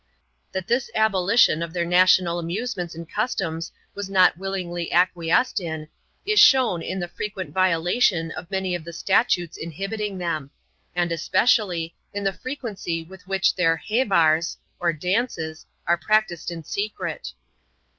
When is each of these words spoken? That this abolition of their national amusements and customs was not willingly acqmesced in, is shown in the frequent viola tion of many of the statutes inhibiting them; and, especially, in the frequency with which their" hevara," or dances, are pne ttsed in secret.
That 0.51 0.65
this 0.65 0.89
abolition 0.95 1.61
of 1.61 1.73
their 1.73 1.85
national 1.85 2.39
amusements 2.39 2.95
and 2.95 3.07
customs 3.07 3.71
was 3.93 4.09
not 4.09 4.35
willingly 4.35 4.89
acqmesced 4.91 5.59
in, 5.63 5.89
is 6.25 6.39
shown 6.39 6.81
in 6.81 6.99
the 6.99 7.07
frequent 7.07 7.53
viola 7.53 7.99
tion 8.01 8.31
of 8.31 8.49
many 8.49 8.73
of 8.73 8.83
the 8.83 8.93
statutes 8.93 9.57
inhibiting 9.57 10.17
them; 10.17 10.49
and, 10.95 11.11
especially, 11.11 11.93
in 12.15 12.23
the 12.23 12.33
frequency 12.33 13.03
with 13.03 13.27
which 13.27 13.53
their" 13.53 13.77
hevara," 13.87 14.55
or 14.79 14.91
dances, 14.91 15.67
are 15.85 15.99
pne 15.99 16.23
ttsed 16.31 16.49
in 16.49 16.63
secret. 16.63 17.33